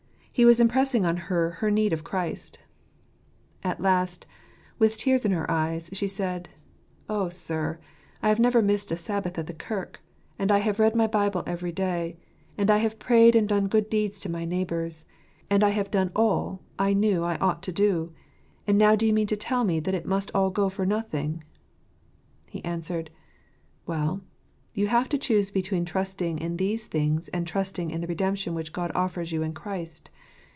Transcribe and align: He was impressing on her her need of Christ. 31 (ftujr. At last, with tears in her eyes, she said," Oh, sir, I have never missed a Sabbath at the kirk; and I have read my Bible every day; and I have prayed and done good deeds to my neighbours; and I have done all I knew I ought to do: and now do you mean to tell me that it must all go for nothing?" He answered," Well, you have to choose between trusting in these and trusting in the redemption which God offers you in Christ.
He 0.33 0.45
was 0.45 0.61
impressing 0.61 1.05
on 1.05 1.17
her 1.27 1.49
her 1.59 1.69
need 1.69 1.91
of 1.91 2.05
Christ. 2.05 2.59
31 3.63 3.63
(ftujr. 3.65 3.71
At 3.73 3.81
last, 3.81 4.27
with 4.79 4.97
tears 4.97 5.25
in 5.25 5.33
her 5.33 5.51
eyes, 5.51 5.89
she 5.91 6.07
said," 6.07 6.49
Oh, 7.09 7.27
sir, 7.27 7.79
I 8.23 8.29
have 8.29 8.39
never 8.39 8.61
missed 8.61 8.91
a 8.93 8.97
Sabbath 8.97 9.37
at 9.37 9.45
the 9.47 9.53
kirk; 9.53 10.01
and 10.39 10.49
I 10.49 10.59
have 10.59 10.79
read 10.79 10.95
my 10.95 11.05
Bible 11.05 11.43
every 11.45 11.73
day; 11.73 12.15
and 12.57 12.71
I 12.71 12.77
have 12.77 12.97
prayed 12.97 13.35
and 13.35 13.47
done 13.47 13.67
good 13.67 13.89
deeds 13.89 14.21
to 14.21 14.29
my 14.31 14.45
neighbours; 14.45 15.05
and 15.49 15.65
I 15.65 15.71
have 15.71 15.91
done 15.91 16.11
all 16.15 16.61
I 16.79 16.93
knew 16.93 17.23
I 17.23 17.37
ought 17.37 17.61
to 17.63 17.73
do: 17.73 18.13
and 18.65 18.77
now 18.77 18.95
do 18.95 19.05
you 19.05 19.13
mean 19.13 19.27
to 19.27 19.37
tell 19.37 19.65
me 19.65 19.81
that 19.81 19.93
it 19.93 20.05
must 20.07 20.31
all 20.33 20.49
go 20.49 20.69
for 20.69 20.85
nothing?" 20.85 21.43
He 22.53 22.63
answered," 22.65 23.09
Well, 23.85 24.21
you 24.73 24.87
have 24.87 25.09
to 25.09 25.17
choose 25.17 25.51
between 25.51 25.83
trusting 25.83 26.39
in 26.39 26.55
these 26.55 26.87
and 26.93 27.45
trusting 27.45 27.91
in 27.91 27.99
the 27.99 28.07
redemption 28.07 28.53
which 28.55 28.71
God 28.73 28.89
offers 28.95 29.33
you 29.33 29.43
in 29.43 29.53
Christ. 29.53 30.09